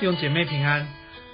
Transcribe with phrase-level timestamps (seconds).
[0.00, 0.88] 用姐妹平安，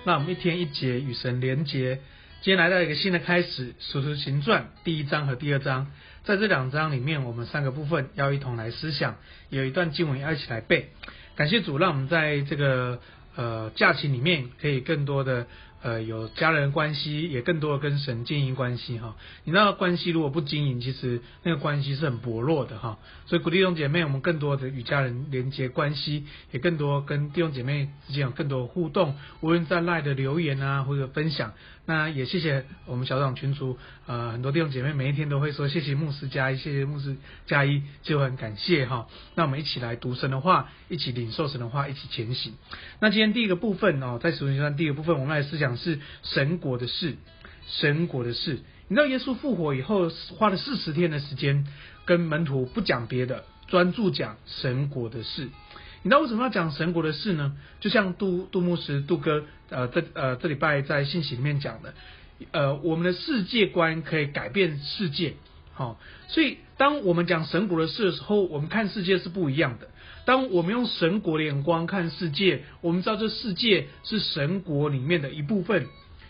[0.04, 2.00] 那我们一天一节与神连结。
[2.42, 5.90] 今天来到一个新的开始，《使徒行传》第一章和第二章，
[6.22, 9.16] 在这两章里面，我们三个部分要一同来思想，
[9.48, 10.90] 有一段经文要一起来背。
[11.34, 13.00] 感谢主，让我们在这个
[13.36, 15.46] 呃假期里面可以更多的。
[15.80, 19.16] 呃，有家人关系，也更多的跟神经营关系哈。
[19.44, 22.98] 你那个关系如果不经营，其实那个关系是很薄弱的哈。
[23.26, 31.52] 所以鼓励弟兄姐妹，我们更多的与家人连接关系，也更多跟弟兄姐妹之间有更多互动，无论在赖的留言啊，或者分享。
[31.86, 39.08] 那也谢谢我们小组长群主，呃，很多弟兄姐妹每一天都会说谢谢牧师加一，谢谢牧师加一，就很感谢哈。
[39.36, 42.52] 那我们一起来读神的话，一起领受神的话，一起前行。
[43.00, 47.16] 那今天第一个部分哦，在使徒行传第一个部分，我们来思想讲是神国的事，
[47.66, 48.60] 神国的事。
[48.88, 51.66] 你知道耶稣复活以后，花了四十天的时间，
[52.06, 55.50] 跟门徒不讲别的，专注讲神国的事。
[56.02, 57.54] 你知道为什么要讲神国的事呢？
[57.80, 61.92] 就像杜杜牧师杜哥呃这呃这礼拜在信息里面讲的，
[62.52, 65.34] 呃我们的世界观可以改变世界，
[65.78, 65.96] 好、哦，
[66.26, 69.88] 所以当我们讲神国的事的时候，我们看世界是不一样的。
[70.24, 75.86] 当我们用神国的眼光看世界，我们知道这世界是神国里面的一部分，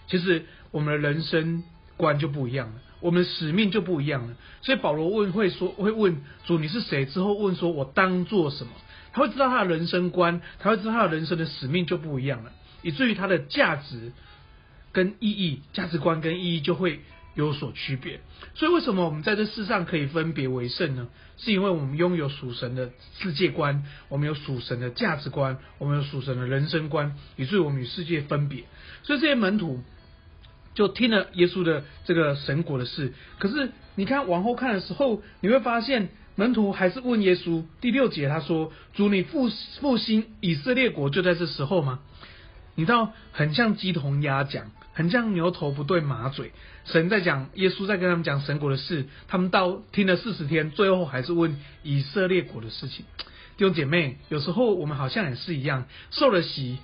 [0.06, 1.64] 其实我们的人生
[1.96, 4.36] 观就不一样了，我们使命就不一样了。
[4.60, 8.72] 所以保罗问会说会问主你是谁之后问说我当做什么？
[9.14, 12.52] 他会知道他的人生观，他会知道他的人生的使命就不一样了，
[12.82, 14.12] 以至于他的价值
[14.92, 17.00] 跟意义、价值观跟意义就会
[17.46, 18.20] 有所区别。
[18.54, 21.08] 所以为什么我们在这世上可以分别为圣呢？
[21.36, 28.64] 是因为我们拥有属神的世界观，我们有属神的价值观，我们有属神的人生观，以至于我们与世界分别。
[29.04, 29.82] 所以这些门徒
[30.74, 33.12] 就听了耶稣的这个神国的事。
[33.38, 36.08] 可是你看往后看的时候，你会发现。
[36.38, 39.50] 门徒还是问耶稣，第六节他说：“主，你复
[39.80, 41.98] 复兴以色列国就在这时候吗？”
[42.78, 46.50] 你知道，很像鸡同鸭讲，很像牛头不对马嘴。
[46.84, 53.04] 神在讲，耶稣在跟他们讲神国的事，他们到听了四十天，最后还是问以色列国的事情。
[53.56, 56.78] 弟兄姐妹，有时候我们好像也是一样，受了洗。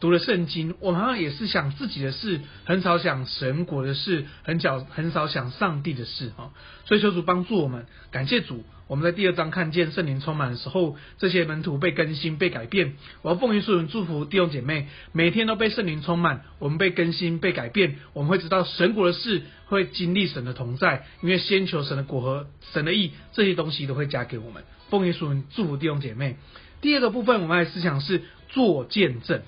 [0.00, 6.50] 读了圣经，我们好像也是想自己的事，很少想神国的事，很少很少想上帝的事哈。
[6.86, 8.64] 所以求主帮助我们，感谢主。
[8.90, 12.94] 我们在第二章看见圣灵充满的时候，这些门徒被更新、被改变。
[13.22, 17.98] 我要奉耶稣祝福弟兄姐妹，每天都被圣灵充满，我们被更新、被改变。
[18.14, 24.64] 我们会知道神国的事，会经历神的同在，因为先求神的果和神的意，这些东西都会加给我们。
[24.88, 26.34] 奉耶稣祝福弟兄姐妹。
[26.80, 29.42] 第二个部分，我们来思想是做见证。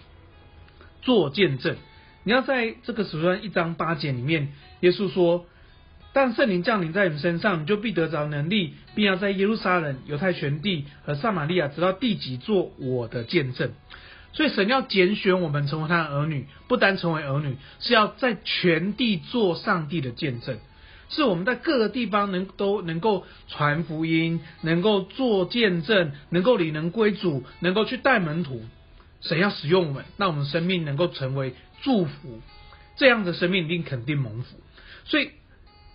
[1.01, 1.75] 做见证，
[2.23, 4.53] 你要在这个使徒一章八节里面，
[4.83, 5.47] 耶稣说
[6.13, 13.73] ：“但圣灵降临在你们身上，你就必得着能力，并要在耶路撒冷、犹太全地和撒玛利亚直到地极做我的见证。”
[14.35, 20.57] 所以神要拣选我们成为他的儿女，不单成为儿女，是要在全地做上帝的见证，
[21.11, 28.63] 是我们在各个地方能都能够传福音，能够做见证，能够理能归主，能够去带门徒。
[29.21, 32.41] 神要使用我们，让我们生命能够成为祝福，
[32.97, 34.57] 这样的生命一定肯定蒙福。
[35.05, 35.31] 所以，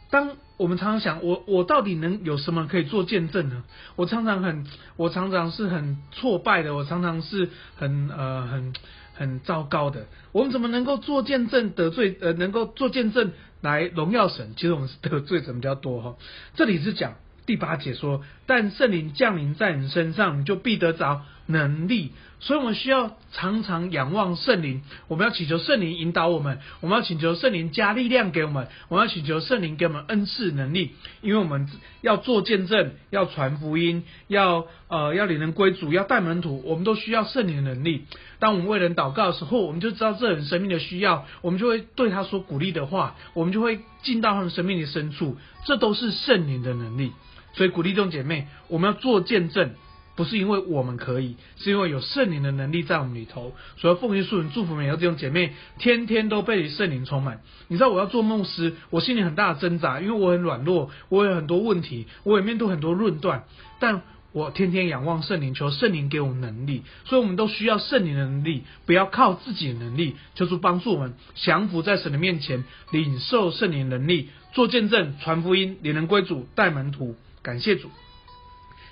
[0.10, 3.64] 当我们常常想，我我到底能有什么可以做见证呢？
[3.96, 8.74] 我常常很，我常常是很挫败的，我常常是很呃很
[9.14, 10.08] 很糟糕的。
[10.32, 13.32] 我们怎么能够做见证得罪呃，能够做见证
[13.62, 14.54] 来荣耀神？
[14.56, 16.16] 其实我们是得罪神比较多哈。
[16.56, 22.12] 这里是讲第八节说，但圣灵降临在你身上，你就必得着能力。
[22.40, 24.84] 所以，我们需要常常仰望圣灵。
[25.08, 30.92] 我们要祈求圣灵引导我们，我们要请求圣灵加力量给我们，我们要请求圣灵给我们恩赐能力。
[31.22, 31.68] 因为我们
[32.02, 38.06] 要做见证，要传福音，要呃要领人归主，要带门徒，我们都需要圣灵的能力。
[38.38, 45.38] 当我们为人祷告的时候，我们就知道这人生命的需要，我们就会对他说鼓励的话，我们就会进到他们生命的深处。
[45.66, 47.14] 这都是圣灵的能力。
[47.56, 49.72] 所以，鼓励弟兄姐妹，我们要做见证。
[50.18, 53.54] 不是因为我们可以，是因为有圣灵的能力在我们里头。
[53.78, 57.42] 所以奉耶稣人祝福每个弟兄姐妹，天天都被圣灵充满。
[57.68, 63.44] 你知道我要做牧师，我心里很大的挣扎，因为我很软弱，我有很多问题，我也面对很多论断。
[63.80, 66.82] 但我天天仰望圣灵，求圣灵给我们能力。
[67.06, 70.16] 所以我们都需要圣灵的能力，不要靠自己的能力。
[70.34, 77.16] 求主帮助我们降服在神的面前，领受圣灵能力，做见证、传福音、领人归主、带门徒。
[77.44, 77.90] 感谢主。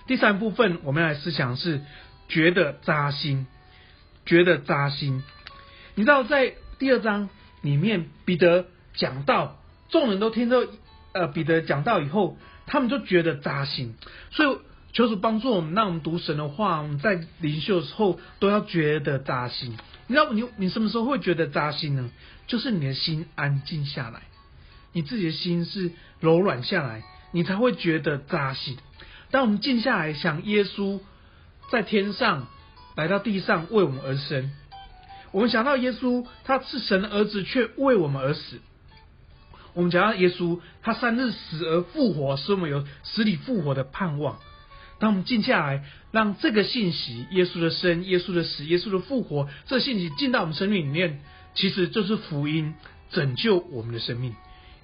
[0.08, 1.82] 第三部分，我们来思想是
[2.28, 3.48] 觉得扎心，
[4.26, 5.24] 觉得扎心。
[5.96, 7.30] 你知道，在第二章
[7.62, 9.58] 里面，彼得讲到，
[9.90, 10.58] 众人都听到
[11.14, 12.38] 呃彼得讲到以后，
[12.68, 13.96] 他们就觉得扎心。
[14.32, 14.58] 所以
[14.94, 19.76] 求主帮助我们，让我们读神的话，我们在灵修的时候都要觉得扎心。
[20.08, 22.12] 你知道你你什么时候会觉得扎心呢？
[22.46, 24.22] 就是你的心安静下来，
[24.94, 28.78] 你自己的心是柔软下来，你才会觉得扎心。
[29.36, 31.02] 当我们静下来想耶稣
[31.70, 32.48] 在天上
[32.96, 34.50] 来到地上为我们而生，
[35.34, 38.62] 我们想到耶稣他是神的儿子，却为我们而死。
[39.74, 44.40] 我们讲到耶稣他三日死而复活，使我们有死里复活的盼望。
[45.00, 45.84] 当我们静下来，
[46.14, 51.20] 让这个信息——耶稣的生、耶稣的死、耶稣的复活，这信息进到我们生命里面，
[51.56, 52.74] 其实就是福音，
[53.12, 54.34] 拯救我们的生命。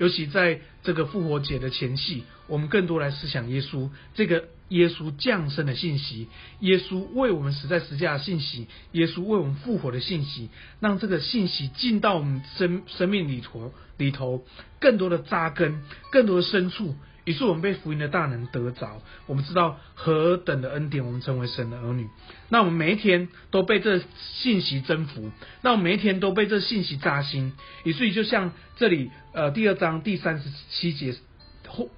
[0.01, 6.27] 尤其在这个复活节的前夕，我们更多来思想耶稣这个耶稣降生的信息，
[6.61, 10.49] 耶稣为我们死在十字架的信息，耶稣为我们复活的信息，
[10.79, 14.43] 让这个信息进到我们生生命里头里头，
[14.79, 16.95] 更多的扎根，更多的深处。
[17.23, 22.07] 于是我们被福音的大能得着，我们知道何等的恩典，我们成为神的儿女。
[22.49, 25.31] 那我们每一天都被这信息征服，
[25.61, 27.53] 那我们每一天都被这信息扎心。
[27.83, 31.15] 以至于就像这里呃第二章第三十七节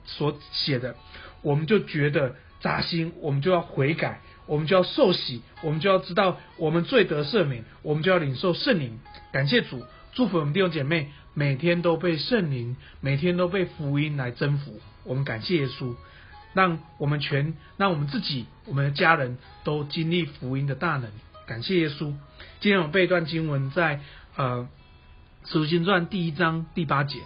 [0.05, 0.95] 所写的，
[1.41, 8.99] 我们就觉得扎心，我们就要悔改，我们就要受洗，我们就要知道我们罪得赦免，我们就要领受圣灵。
[9.31, 9.83] 感谢主，
[10.13, 14.79] 祝福我们弟兄姐妹，每天都被圣灵，每天都被福音来征服。
[15.03, 15.95] 我们感谢耶稣，
[16.53, 21.09] 让我们全，让我们自己，我们的家人都经历福音的大能。
[21.45, 22.13] 感谢耶稣。
[22.59, 23.99] 今天我背一段经文在，
[24.35, 24.69] 呃
[25.51, 27.19] 《使徒行传》第一章第八节。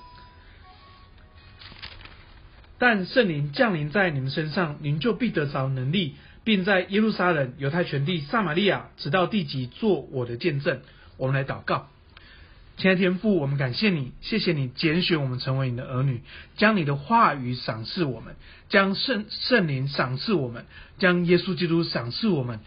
[2.80, 10.81] 但圣灵降临在你们身上，您就必得着能力，并在耶路撒冷、犹太全地、撒玛利亚，直到地极，做我的见证。
[11.18, 11.89] 我们来祷告。
[12.77, 16.21] 亲爱的天父，我们感谢你，谢谢你拣选我们成为你的儿女，
[16.57, 18.35] 将你的话语赏赐我们，
[18.69, 20.68] 将圣圣灵赏赐我们，
[21.00, 22.59] 将耶稣基督赏赐我们，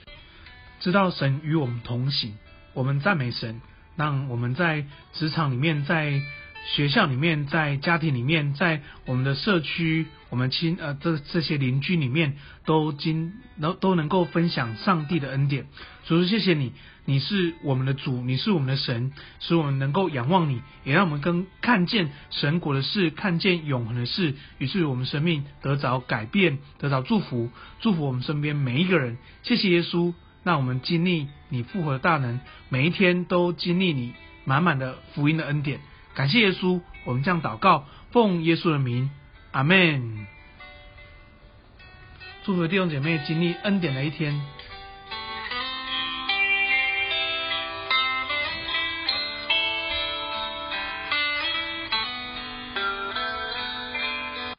[0.80, 2.36] 知道神与我们同行。
[2.72, 3.60] 我们赞美神，
[3.94, 6.20] 让我们在职场里面，在
[6.66, 15.66] 学校里面，在家庭里面，在我们的社区，我们亲呃这这些邻居里面，都经能都能够分享上帝的恩典。
[16.04, 16.72] 主，谢谢你。
[17.06, 29.16] 你是我们的主，你是我们的神，使我们能够仰望你，也让我们更看见神国的事，看见永恒的事，于是我们生命得着改变，得着祝福，祝福我们身边每一个人。
[29.42, 30.14] 谢谢耶稣，
[30.44, 34.12] 让我们经历你复活的大能，每一天都经历你
[34.44, 35.80] 满满的福音的恩典。
[36.14, 39.10] 感谢耶稣，我们这样祷告，奉耶稣的名，
[39.52, 40.26] 阿门。
[42.44, 44.40] 祝福弟兄姐妹经历恩典的一天。